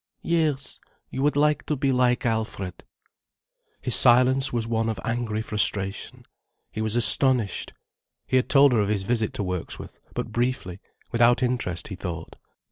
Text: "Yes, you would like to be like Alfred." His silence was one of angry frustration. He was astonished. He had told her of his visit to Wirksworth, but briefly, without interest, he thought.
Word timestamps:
"Yes, 0.23 0.79
you 1.11 1.21
would 1.21 1.35
like 1.35 1.63
to 1.67 1.75
be 1.75 1.91
like 1.91 2.25
Alfred." 2.25 2.83
His 3.83 3.93
silence 3.93 4.51
was 4.51 4.65
one 4.65 4.89
of 4.89 4.99
angry 5.05 5.43
frustration. 5.43 6.25
He 6.71 6.81
was 6.81 6.95
astonished. 6.95 7.71
He 8.25 8.37
had 8.37 8.49
told 8.49 8.71
her 8.71 8.79
of 8.79 8.89
his 8.89 9.03
visit 9.03 9.31
to 9.35 9.43
Wirksworth, 9.43 9.99
but 10.15 10.31
briefly, 10.31 10.79
without 11.11 11.43
interest, 11.43 11.89
he 11.89 11.95
thought. 11.95 12.35